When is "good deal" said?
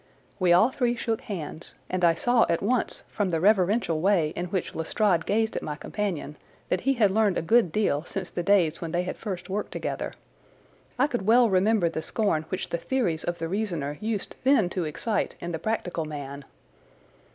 7.43-8.03